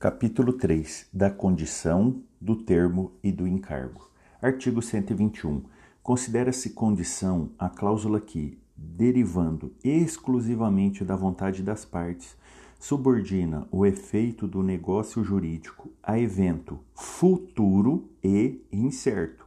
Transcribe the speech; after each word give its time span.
Capítulo 0.00 0.54
3 0.54 1.08
da 1.12 1.30
condição, 1.30 2.22
do 2.40 2.56
termo 2.56 3.12
e 3.22 3.30
do 3.30 3.46
encargo. 3.46 4.10
Artigo 4.40 4.80
121. 4.80 5.62
Considera-se 6.02 6.70
condição 6.70 7.50
a 7.58 7.68
cláusula 7.68 8.18
que, 8.18 8.58
derivando 8.74 9.74
exclusivamente 9.84 11.04
da 11.04 11.14
vontade 11.14 11.62
das 11.62 11.84
partes, 11.84 12.34
subordina 12.78 13.68
o 13.70 13.84
efeito 13.84 14.48
do 14.48 14.62
negócio 14.62 15.22
jurídico 15.22 15.90
a 16.02 16.18
evento 16.18 16.80
futuro 16.94 18.08
e 18.24 18.64
incerto. 18.72 19.44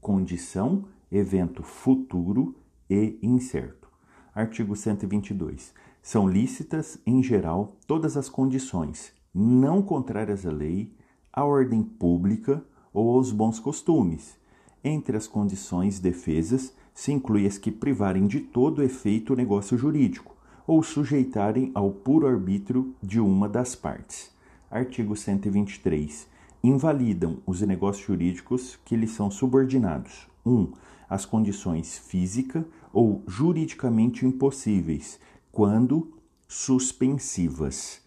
Condição, 0.00 0.84
evento 1.10 1.64
futuro 1.64 2.54
e 2.88 3.18
incerto. 3.20 3.88
Artigo 4.32 4.76
122. 4.76 5.74
São 6.00 6.28
lícitas, 6.28 6.96
em 7.04 7.20
geral, 7.24 7.74
todas 7.88 8.16
as 8.16 8.28
condições, 8.28 9.15
não 9.38 9.82
contrárias 9.82 10.46
à 10.46 10.50
lei, 10.50 10.90
à 11.30 11.44
ordem 11.44 11.82
pública 11.82 12.64
ou 12.92 13.14
aos 13.14 13.30
bons 13.30 13.60
costumes. 13.60 14.34
Entre 14.82 15.14
as 15.14 15.26
condições 15.26 16.00
defesas 16.00 16.72
se 16.94 17.12
inclui 17.12 17.46
as 17.46 17.58
que 17.58 17.70
privarem 17.70 18.26
de 18.26 18.40
todo 18.40 18.82
efeito 18.82 19.34
o 19.34 19.36
negócio 19.36 19.76
jurídico 19.76 20.34
ou 20.66 20.82
sujeitarem 20.82 21.70
ao 21.74 21.90
puro 21.90 22.26
arbítrio 22.26 22.94
de 23.02 23.20
uma 23.20 23.46
das 23.46 23.74
partes. 23.74 24.30
Artigo 24.70 25.14
123. 25.14 26.26
Invalidam 26.64 27.36
os 27.44 27.60
negócios 27.60 28.06
jurídicos 28.06 28.78
que 28.86 28.96
lhes 28.96 29.10
são 29.10 29.30
subordinados: 29.30 30.26
1. 30.46 30.50
Um, 30.50 30.72
as 31.08 31.26
condições 31.26 31.98
física 31.98 32.66
ou 32.90 33.22
juridicamente 33.26 34.24
impossíveis, 34.24 35.20
quando 35.52 36.10
suspensivas. 36.48 38.05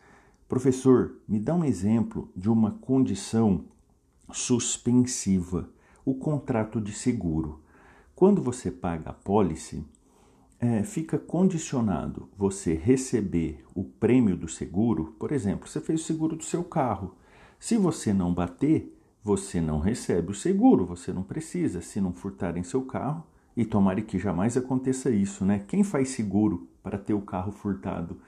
Professor, 0.50 1.14
me 1.28 1.40
dá 1.40 1.54
um 1.54 1.64
exemplo 1.64 2.28
de 2.36 2.50
uma 2.50 2.72
condição 2.72 3.66
suspensiva, 4.32 5.70
o 6.04 6.16
contrato 6.16 6.82
de 6.82 6.92
seguro. 6.92 7.62
Quando 8.16 8.42
você 8.42 8.72
paga 8.72 9.12
a 9.12 9.14
pólice, 9.14 9.86
é, 10.60 10.82
fica 10.82 11.20
condicionado 11.20 12.28
você 12.36 12.74
receber 12.74 13.64
o 13.76 13.84
prêmio 13.84 14.36
do 14.36 14.48
seguro. 14.48 15.16
Por 15.20 15.32
exemplo, 15.32 15.70
você 15.70 15.80
fez 15.80 16.02
o 16.02 16.04
seguro 16.04 16.36
do 16.36 16.44
seu 16.44 16.64
carro. 16.64 17.16
Se 17.60 17.78
você 17.78 18.12
não 18.12 18.34
bater, 18.34 19.00
você 19.24 19.62
não 19.62 19.78
recebe 19.78 20.32
o 20.32 20.36
seguro, 20.36 20.84
você 20.84 21.14
não 21.14 21.22
precisa. 21.22 21.80
Se 21.80 22.02
não 22.02 22.12
furtarem 22.12 22.64
seu 22.64 22.82
carro, 22.82 23.24
e 23.56 23.64
tomara 23.64 24.02
que 24.02 24.18
jamais 24.18 24.58
aconteça 24.58 25.12
isso, 25.12 25.46
né? 25.46 25.64
Quem 25.68 25.84
faz 25.84 26.10
seguro 26.10 26.68
para 26.82 26.98
ter 26.98 27.14
o 27.14 27.22
carro 27.22 27.52
furtado? 27.52 28.20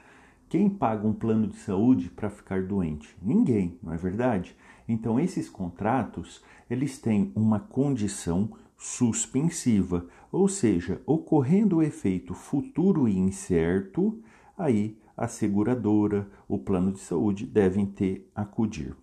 Quem 0.52 0.70
paga 0.70 1.08
um 1.08 1.14
plano 1.14 1.48
de 1.48 1.56
saúde 1.56 2.10
para 2.10 2.30
ficar 2.30 2.64
doente? 2.64 3.16
Ninguém, 3.22 3.80
não 3.82 3.94
é 3.94 3.96
verdade? 3.96 4.54
Então 4.86 5.18
esses 5.18 5.48
contratos, 5.48 6.44
eles 6.70 6.98
têm 6.98 7.32
uma 7.34 7.58
condição 7.58 8.52
suspensiva, 8.78 10.06
ou 10.30 10.50
seja, 10.50 11.02
ocorrendo 11.06 11.78
o 11.78 11.82
efeito 11.82 12.34
futuro 12.34 13.08
e 13.08 13.18
incerto, 13.18 14.22
aí 14.58 14.98
a 15.16 15.26
seguradora, 15.26 16.30
o 16.50 16.60
plano 16.60 16.92
de 16.92 17.00
saúde 17.00 17.46
devem 17.46 17.86
ter 17.86 18.30
acudir. 18.36 18.94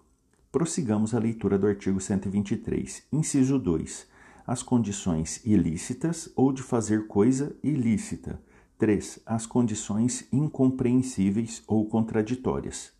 Prossigamos 0.52 1.14
a 1.14 1.18
leitura 1.18 1.58
do 1.58 1.66
artigo 1.66 1.98
123, 1.98 3.06
inciso 3.10 3.58
2. 3.58 4.06
As 4.46 4.62
condições 4.62 5.42
ilícitas 5.46 6.30
ou 6.36 6.52
de 6.52 6.62
fazer 6.62 7.06
coisa 7.06 7.56
ilícita. 7.62 8.38
3. 8.78 9.18
As 9.26 9.44
condições 9.44 10.28
incompreensíveis 10.32 11.64
ou 11.66 11.84
contraditórias. 11.86 12.92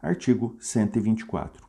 Artigo 0.00 0.54
124. 0.60 1.66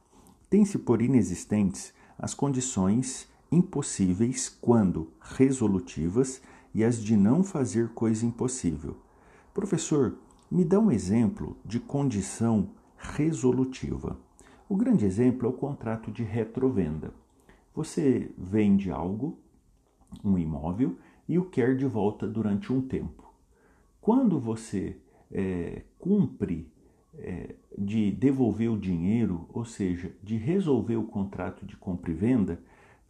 Tem-se 0.47 0.77
por 0.77 1.01
inexistentes 1.01 1.91
as 2.19 2.35
condições 2.35 3.27
impossíveis 3.51 4.47
quando 4.47 5.11
resolutivas 5.19 6.39
e 6.71 6.83
as 6.83 7.03
de 7.03 7.17
não 7.17 7.43
fazer 7.43 7.89
coisa 7.89 8.27
impossível. 8.27 8.95
Professor, 9.55 10.19
me 10.51 10.63
dá 10.63 10.79
um 10.79 10.91
exemplo 10.91 11.57
de 11.65 11.79
condição 11.79 12.69
resolutiva. 12.95 14.19
O 14.69 14.75
grande 14.75 15.03
exemplo 15.03 15.47
é 15.47 15.49
o 15.49 15.57
contrato 15.57 16.11
de 16.11 16.21
retrovenda. 16.21 17.11
Você 17.73 18.31
vende 18.37 18.91
algo, 18.91 19.39
um 20.23 20.37
imóvel, 20.37 20.95
e 21.27 21.39
o 21.39 21.45
quer 21.45 21.75
de 21.75 21.87
volta 21.87 22.27
durante 22.27 22.71
um 22.71 22.81
tempo. 22.81 23.26
Quando 24.07 24.39
você 24.39 24.95
é, 25.29 25.81
cumpre 25.99 26.71
é, 27.13 27.55
de 27.77 28.09
devolver 28.09 28.71
o 28.71 28.79
dinheiro, 28.79 29.45
ou 29.49 29.65
seja, 29.65 30.15
de 30.23 30.37
resolver 30.37 30.95
o 30.95 31.03
contrato 31.03 31.65
de 31.65 31.75
compra 31.75 32.11
e 32.11 32.13
venda, 32.13 32.57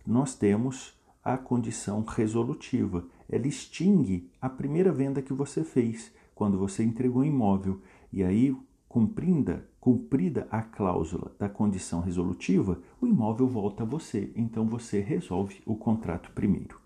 nós 0.07 0.33
temos 0.33 0.99
a 1.23 1.37
condição 1.37 2.03
resolutiva. 2.03 3.05
Ela 3.29 3.45
extingue 3.45 4.31
a 4.41 4.49
primeira 4.49 4.91
venda 4.91 5.21
que 5.21 5.33
você 5.33 5.63
fez, 5.63 6.11
quando 6.33 6.57
você 6.57 6.83
entregou 6.83 7.21
o 7.21 7.25
imóvel. 7.25 7.79
E 8.11 8.23
aí, 8.23 8.57
cumprida, 8.89 9.69
cumprida 9.79 10.47
a 10.49 10.63
cláusula 10.63 11.31
da 11.37 11.47
condição 11.47 12.01
resolutiva, 12.01 12.81
o 12.99 13.05
imóvel 13.05 13.47
volta 13.47 13.83
a 13.83 13.85
você. 13.85 14.31
Então 14.35 14.67
você 14.67 14.99
resolve 14.99 15.61
o 15.63 15.75
contrato 15.75 16.31
primeiro. 16.31 16.81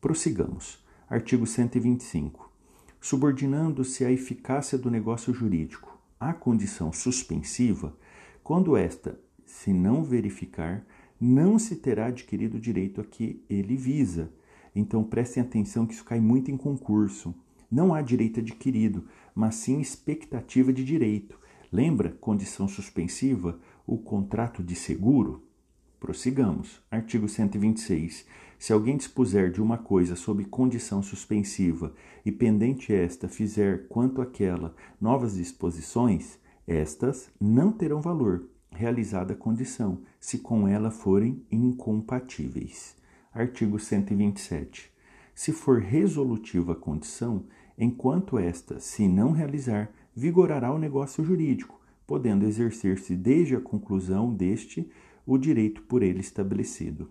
Prossigamos. 0.00 0.78
Artigo 1.08 1.44
125. 1.44 2.49
Subordinando-se 3.00 4.04
a 4.04 4.12
eficácia 4.12 4.76
do 4.76 4.90
negócio 4.90 5.32
jurídico 5.32 5.98
à 6.18 6.34
condição 6.34 6.92
suspensiva, 6.92 7.96
quando 8.44 8.76
esta 8.76 9.18
se 9.46 9.72
não 9.72 10.04
verificar, 10.04 10.86
não 11.20 11.58
se 11.58 11.76
terá 11.76 12.06
adquirido 12.06 12.56
o 12.56 12.60
direito 12.60 13.00
a 13.00 13.04
que 13.04 13.42
ele 13.48 13.76
visa. 13.76 14.30
Então 14.74 15.02
prestem 15.02 15.42
atenção 15.42 15.86
que 15.86 15.94
isso 15.94 16.04
cai 16.04 16.20
muito 16.20 16.50
em 16.50 16.56
concurso. 16.56 17.34
Não 17.70 17.92
há 17.92 18.00
direito 18.00 18.40
adquirido, 18.40 19.06
mas 19.34 19.56
sim 19.56 19.80
expectativa 19.80 20.72
de 20.72 20.84
direito. 20.84 21.38
Lembra 21.72 22.16
condição 22.20 22.68
suspensiva, 22.68 23.58
o 23.86 23.98
contrato 23.98 24.62
de 24.62 24.74
seguro? 24.74 25.42
Prossigamos. 26.00 26.80
Artigo 26.90 27.28
126. 27.28 28.24
Se 28.58 28.72
alguém 28.72 28.96
dispuser 28.96 29.52
de 29.52 29.60
uma 29.60 29.76
coisa 29.76 30.16
sob 30.16 30.42
condição 30.46 31.02
suspensiva 31.02 31.92
e 32.24 32.32
pendente 32.32 32.92
esta 32.92 33.28
fizer 33.28 33.86
quanto 33.86 34.22
aquela 34.22 34.74
novas 34.98 35.34
disposições, 35.34 36.38
estas 36.66 37.28
não 37.38 37.70
terão 37.70 38.00
valor, 38.00 38.48
realizada 38.70 39.34
a 39.34 39.36
condição, 39.36 40.00
se 40.18 40.38
com 40.38 40.66
ela 40.66 40.90
forem 40.90 41.44
incompatíveis. 41.52 42.96
Artigo 43.32 43.78
127. 43.78 44.90
Se 45.34 45.52
for 45.52 45.80
resolutiva 45.80 46.72
a 46.72 46.76
condição, 46.76 47.44
enquanto 47.76 48.38
esta 48.38 48.80
se 48.80 49.06
não 49.06 49.32
realizar, 49.32 49.90
vigorará 50.16 50.72
o 50.72 50.78
negócio 50.78 51.22
jurídico, 51.22 51.78
podendo 52.06 52.46
exercer-se 52.46 53.14
desde 53.14 53.54
a 53.54 53.60
conclusão 53.60 54.34
deste 54.34 54.90
o 55.32 55.38
direito 55.38 55.82
por 55.82 56.02
ele 56.02 56.18
estabelecido. 56.18 57.08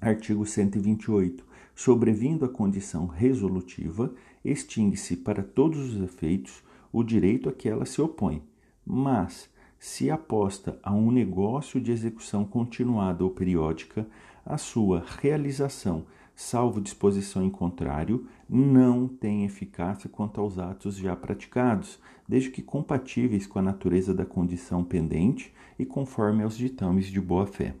Artigo 0.00 0.44
128. 0.44 1.44
Sobrevindo 1.76 2.44
a 2.44 2.48
condição 2.48 3.06
resolutiva, 3.06 4.12
extingue-se 4.44 5.16
para 5.18 5.44
todos 5.44 5.78
os 5.78 6.02
efeitos 6.02 6.64
o 6.92 7.04
direito 7.04 7.48
a 7.48 7.52
que 7.52 7.68
ela 7.68 7.86
se 7.86 8.02
opõe, 8.02 8.42
mas 8.84 9.48
se 9.78 10.10
aposta 10.10 10.80
a 10.82 10.92
um 10.92 11.12
negócio 11.12 11.80
de 11.80 11.92
execução 11.92 12.44
continuada 12.44 13.22
ou 13.22 13.30
periódica, 13.30 14.08
a 14.44 14.58
sua 14.58 15.04
realização, 15.20 16.04
salvo 16.36 16.82
disposição 16.82 17.42
em 17.42 17.48
contrário, 17.48 18.26
não 18.46 19.08
tem 19.08 19.46
eficácia 19.46 20.08
quanto 20.08 20.38
aos 20.38 20.58
atos 20.58 20.96
já 20.96 21.16
praticados, 21.16 21.98
desde 22.28 22.50
que 22.50 22.60
compatíveis 22.60 23.46
com 23.46 23.58
a 23.58 23.62
natureza 23.62 24.12
da 24.12 24.26
condição 24.26 24.84
pendente 24.84 25.52
e 25.78 25.86
conforme 25.86 26.42
aos 26.42 26.56
ditames 26.56 27.06
de 27.06 27.20
boa-fé. 27.20 27.74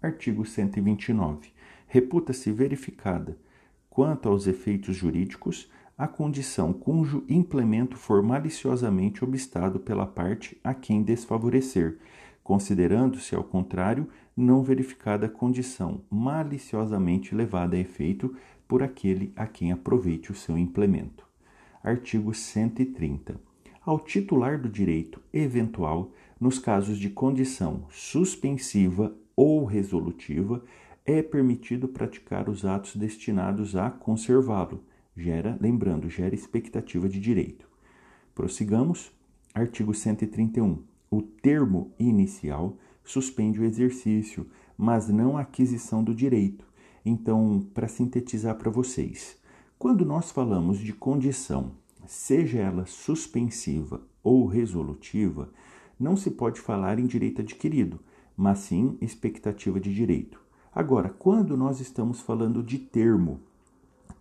Artigo 0.00 0.46
129. 0.46 1.50
Reputa-se 1.88 2.52
verificada, 2.52 3.36
quanto 3.90 4.28
aos 4.28 4.46
efeitos 4.46 4.94
jurídicos, 4.94 5.68
a 5.98 6.06
condição 6.06 6.72
cujo 6.72 7.24
implemento 7.28 7.96
for 7.96 8.22
maliciosamente 8.22 9.24
obstado 9.24 9.80
pela 9.80 10.06
parte 10.06 10.56
a 10.62 10.74
quem 10.74 11.02
desfavorecer, 11.02 11.98
considerando-se, 12.46 13.34
ao 13.34 13.42
contrário, 13.42 14.08
não 14.36 14.62
verificada 14.62 15.26
a 15.26 15.28
condição 15.28 16.02
maliciosamente 16.08 17.34
levada 17.34 17.74
a 17.74 17.78
efeito 17.80 18.36
por 18.68 18.84
aquele 18.84 19.32
a 19.34 19.48
quem 19.48 19.72
aproveite 19.72 20.30
o 20.30 20.34
seu 20.34 20.56
implemento. 20.56 21.26
Artigo 21.82 22.32
130. 22.32 23.40
Ao 23.84 23.98
titular 23.98 24.60
do 24.60 24.68
direito 24.68 25.20
eventual, 25.32 26.12
nos 26.40 26.56
casos 26.60 26.98
de 26.98 27.10
condição 27.10 27.84
suspensiva 27.90 29.12
ou 29.34 29.64
resolutiva, 29.64 30.64
é 31.04 31.22
permitido 31.22 31.88
praticar 31.88 32.48
os 32.48 32.64
atos 32.64 32.94
destinados 32.94 33.74
a 33.74 33.90
conservá-lo 33.90 34.84
gera, 35.16 35.58
lembrando, 35.60 36.08
gera 36.08 36.34
expectativa 36.34 37.08
de 37.08 37.18
direito. 37.18 37.68
Prossigamos. 38.32 39.10
Artigo 39.52 39.92
131. 39.92 40.95
O 41.10 41.22
termo 41.22 41.92
inicial 41.98 42.76
suspende 43.04 43.60
o 43.60 43.64
exercício, 43.64 44.46
mas 44.76 45.08
não 45.08 45.36
a 45.36 45.42
aquisição 45.42 46.02
do 46.02 46.14
direito. 46.14 46.66
Então, 47.04 47.66
para 47.72 47.86
sintetizar 47.86 48.56
para 48.56 48.70
vocês, 48.70 49.36
quando 49.78 50.04
nós 50.04 50.30
falamos 50.30 50.78
de 50.78 50.92
condição, 50.92 51.72
seja 52.06 52.58
ela 52.58 52.86
suspensiva 52.86 54.00
ou 54.22 54.46
resolutiva, 54.46 55.50
não 55.98 56.16
se 56.16 56.30
pode 56.30 56.60
falar 56.60 56.98
em 56.98 57.06
direito 57.06 57.40
adquirido, 57.40 58.00
mas 58.36 58.58
sim 58.58 58.98
expectativa 59.00 59.78
de 59.80 59.94
direito. 59.94 60.40
Agora, 60.74 61.08
quando 61.08 61.56
nós 61.56 61.80
estamos 61.80 62.20
falando 62.20 62.62
de 62.62 62.78
termo, 62.78 63.40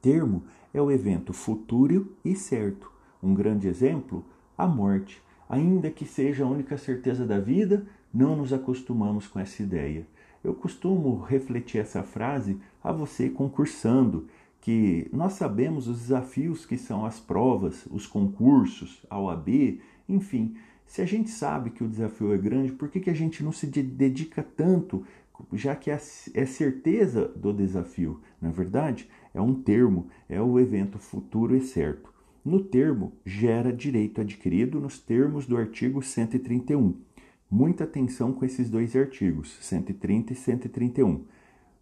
termo 0.02 0.44
é 0.74 0.82
o 0.82 0.92
evento 0.92 1.34
futuro 1.34 2.16
e 2.24 2.36
certo. 2.36 2.92
Um 3.22 3.34
grande 3.34 3.68
exemplo, 3.68 4.24
a 4.58 4.68
morte. 4.68 5.22
Ainda 5.50 5.92
que 5.92 6.06
seja 6.06 6.44
a 6.44 6.48
única 6.48 6.78
certeza 6.78 7.26
da 7.26 7.40
vida, 7.40 7.86
não 8.14 8.36
nos 8.36 8.52
acostumamos 8.52 9.28
com 9.28 9.40
essa 9.40 9.62
ideia. 9.62 10.08
Eu 10.44 10.54
costumo 10.54 11.22
refletir 11.22 11.80
essa 11.80 12.04
frase 12.04 12.58
a 12.84 12.92
você 12.92 13.30
concursando, 13.30 14.28
que 14.62 15.08
nós 15.14 15.34
sabemos 15.34 15.88
os 15.88 16.00
desafios 16.00 16.66
que 16.66 16.78
são 16.78 17.06
as 17.06 17.20
provas, 17.20 17.86
os 17.92 18.08
concursos, 18.08 19.06
a 19.10 19.20
OAB, 19.20 19.80
enfim. 20.10 20.56
Se 20.88 21.02
a 21.02 21.06
gente 21.06 21.30
sabe 21.30 21.70
que 21.70 21.84
o 21.84 21.88
desafio 21.88 22.34
é 22.34 22.38
grande, 22.38 22.72
por 22.72 22.90
que, 22.90 23.00
que 23.00 23.10
a 23.10 23.14
gente 23.14 23.44
não 23.44 23.52
se 23.52 23.68
dedica 23.68 24.42
tanto, 24.42 25.04
já 25.54 25.76
que 25.76 25.92
é, 25.92 26.00
é 26.34 26.46
certeza 26.46 27.28
do 27.28 27.54
desafio? 27.54 28.22
Na 28.42 28.50
é 28.50 28.52
verdade, 28.52 29.08
é 29.34 29.42
um 29.42 29.54
termo, 29.54 30.08
é 30.30 30.42
o 30.42 30.60
evento 30.60 30.98
futuro 30.98 31.56
e 31.56 31.62
certo. 31.62 32.15
No 32.46 32.60
termo, 32.60 33.14
gera 33.26 33.74
direito 33.74 34.22
adquirido 34.22 34.80
nos 34.80 35.00
termos 35.00 35.48
do 35.48 35.58
artigo 35.58 36.04
131. 36.04 36.94
Muita 37.50 37.86
atenção 37.86 38.32
com 38.32 38.46
esses 38.46 38.70
dois 38.70 38.96
artigos, 38.96 39.58
130 39.62 40.34
e 40.34 40.36
131. 40.36 41.26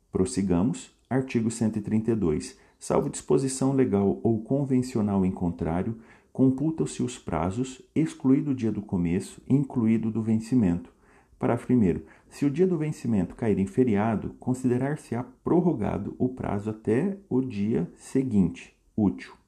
Prossigamos. 0.09 0.95
Artigo 1.09 1.51
132. 1.51 2.57
Salvo 2.79 3.09
disposição 3.09 3.73
legal 3.73 4.21
ou 4.23 4.41
convencional 4.41 5.25
em 5.25 5.31
contrário, 5.31 5.97
computam-se 6.31 7.03
os 7.03 7.19
prazos, 7.19 7.81
excluído 7.93 8.51
o 8.51 8.55
dia 8.55 8.71
do 8.71 8.81
começo 8.81 9.41
incluído 9.49 10.09
do 10.09 10.23
vencimento. 10.23 10.93
Parágrafo 11.37 11.73
1. 11.73 11.99
Se 12.29 12.45
o 12.45 12.49
dia 12.49 12.65
do 12.65 12.77
vencimento 12.77 13.35
cair 13.35 13.59
em 13.59 13.67
feriado, 13.67 14.33
considerar-se-á 14.39 15.25
prorrogado 15.43 16.15
o 16.17 16.29
prazo 16.29 16.69
até 16.69 17.17
o 17.29 17.41
dia 17.41 17.91
seguinte, 17.97 18.73
útil. 18.95 19.42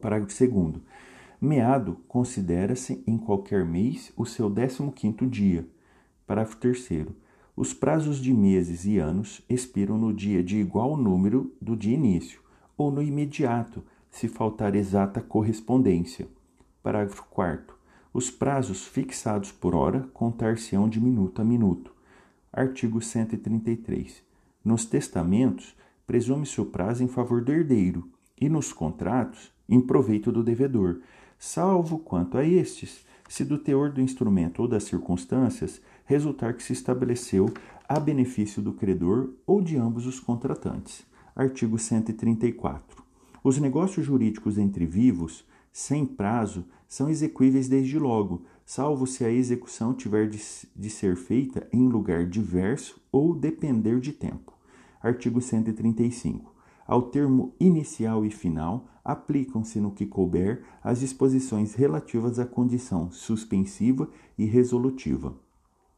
Parágrafo 0.00 0.46
2. 0.46 0.82
Meado 1.40 1.98
considera-se 2.08 3.02
em 3.06 3.18
qualquer 3.18 3.64
mês 3.64 4.12
o 4.16 4.24
seu 4.24 4.50
15º 4.50 5.28
dia. 5.28 5.68
Parágrafo 6.26 6.56
3 6.56 7.06
Os 7.56 7.74
prazos 7.74 8.18
de 8.18 8.32
meses 8.32 8.84
e 8.84 8.98
anos 8.98 9.42
expiram 9.48 9.98
no 9.98 10.12
dia 10.12 10.42
de 10.42 10.56
igual 10.56 10.96
número 10.96 11.54
do 11.60 11.76
de 11.76 11.90
início, 11.90 12.40
ou 12.76 12.90
no 12.90 13.02
imediato, 13.02 13.82
se 14.10 14.28
faltar 14.28 14.74
exata 14.74 15.20
correspondência. 15.20 16.26
Parágrafo 16.82 17.24
4 17.30 17.76
Os 18.12 18.30
prazos 18.30 18.86
fixados 18.86 19.52
por 19.52 19.74
hora 19.74 20.08
contar-se-ão 20.14 20.88
de 20.88 21.00
minuto 21.00 21.42
a 21.42 21.44
minuto. 21.44 21.94
Artigo 22.52 23.00
133. 23.02 24.22
Nos 24.64 24.86
testamentos, 24.86 25.76
presume-se 26.06 26.60
o 26.60 26.66
prazo 26.66 27.04
em 27.04 27.08
favor 27.08 27.44
do 27.44 27.52
herdeiro, 27.52 28.10
e 28.40 28.48
nos 28.48 28.72
contratos, 28.72 29.52
em 29.68 29.80
proveito 29.80 30.30
do 30.30 30.42
devedor, 30.42 31.00
salvo 31.38 31.98
quanto 31.98 32.38
a 32.38 32.44
estes, 32.44 33.04
se 33.28 33.44
do 33.44 33.58
teor 33.58 33.90
do 33.90 34.00
instrumento 34.00 34.62
ou 34.62 34.68
das 34.68 34.84
circunstâncias 34.84 35.80
resultar 36.04 36.54
que 36.54 36.62
se 36.62 36.72
estabeleceu 36.72 37.52
a 37.88 37.98
benefício 37.98 38.62
do 38.62 38.72
credor 38.72 39.30
ou 39.46 39.60
de 39.60 39.76
ambos 39.76 40.06
os 40.06 40.20
contratantes. 40.20 41.04
Artigo 41.34 41.78
134. 41.78 43.04
Os 43.42 43.58
negócios 43.58 44.06
jurídicos 44.06 44.58
entre 44.58 44.86
vivos, 44.86 45.44
sem 45.72 46.06
prazo, 46.06 46.64
são 46.88 47.08
execuíveis 47.08 47.68
desde 47.68 47.98
logo, 47.98 48.44
salvo 48.64 49.06
se 49.06 49.24
a 49.24 49.30
execução 49.30 49.92
tiver 49.92 50.28
de, 50.28 50.40
de 50.74 50.90
ser 50.90 51.16
feita 51.16 51.68
em 51.72 51.88
lugar 51.88 52.26
diverso 52.26 53.00
ou 53.12 53.34
depender 53.34 54.00
de 54.00 54.12
tempo. 54.12 54.52
Artigo 55.00 55.40
135. 55.40 56.55
Ao 56.86 57.02
termo 57.02 57.54
inicial 57.58 58.24
e 58.24 58.30
final, 58.30 58.86
aplicam-se 59.04 59.80
no 59.80 59.90
que 59.90 60.06
couber 60.06 60.64
as 60.82 61.00
disposições 61.00 61.74
relativas 61.74 62.38
à 62.38 62.46
condição 62.46 63.10
suspensiva 63.10 64.08
e 64.38 64.44
resolutiva. 64.44 65.34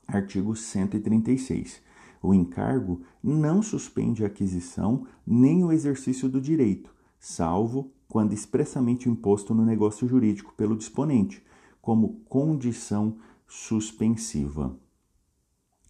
Artigo 0.07 0.57
136. 0.57 1.83
O 2.23 2.33
encargo 2.33 3.03
não 3.23 3.63
suspende 3.63 4.25
a 4.25 4.29
aquisição 4.29 5.07
nem 5.27 5.63
o 5.63 5.71
exercício 5.71 6.29
do 6.29 6.41
direito, 6.41 6.95
salvo 7.19 7.93
quando 8.09 8.33
expressamente 8.33 9.09
imposto 9.09 9.55
no 9.55 9.65
negócio 9.65 10.09
jurídico 10.09 10.55
pelo 10.57 10.77
disponente, 10.77 11.45
como 11.83 12.21
condição 12.29 13.19
suspensiva. 13.47 14.75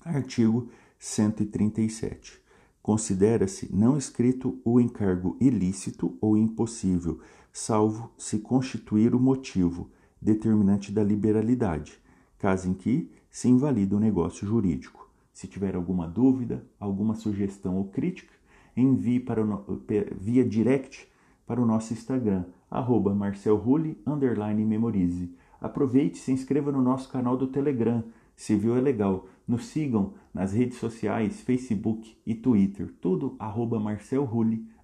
Artigo 0.05 0.69
137. 0.99 2.48
Considera-se 2.83 3.75
não 3.75 3.97
escrito 3.97 4.59
o 4.65 4.81
encargo 4.81 5.37
ilícito 5.41 6.17
ou 6.21 6.37
impossível, 6.37 7.21
salvo 7.53 8.11
se 8.17 8.39
constituir 8.39 9.15
o 9.15 9.21
motivo 9.21 9.91
determinante 10.21 10.91
da 10.91 11.03
liberalidade, 11.03 12.01
caso 12.39 12.69
em 12.69 12.75
que 12.75 13.11
se 13.31 13.49
invalida 13.49 13.97
o 13.97 14.01
negócio 14.01 14.47
jurídico. 14.47 15.09
Se 15.33 15.47
tiver 15.47 15.77
alguma 15.77 16.09
dúvida, 16.09 16.65
alguma 16.81 17.15
sugestão 17.15 17.77
ou 17.77 17.85
crítica, 17.85 18.33
envie 18.77 19.21
para 19.21 19.45
o, 19.45 19.83
via 20.19 20.45
direct 20.45 21.09
para 21.47 21.61
o 21.61 21.67
nosso 21.67 21.93
Instagram, 21.93 22.45
arroba 22.71 23.15
memorize. 24.65 25.31
Aproveite 25.61 26.19
e 26.19 26.21
se 26.21 26.33
inscreva 26.33 26.71
no 26.71 26.83
nosso 26.83 27.09
canal 27.09 27.37
do 27.37 27.47
Telegram 27.47 28.05
se 28.39 28.55
viu 28.55 28.77
é 28.77 28.81
legal. 28.81 29.27
Nos 29.47 29.67
sigam 29.67 30.15
nas 30.33 30.53
redes 30.53 30.79
sociais, 30.79 31.41
Facebook 31.41 32.17
e 32.25 32.37
Twitter, 32.37 32.95
tudo 33.01 33.35
arroba 33.37 33.81
Marcel 33.81 34.31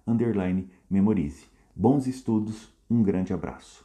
underline, 0.05 0.69
memorize. 0.89 1.45
Bons 1.73 2.05
estudos, 2.05 2.73
um 2.89 3.01
grande 3.01 3.31
abraço. 3.31 3.84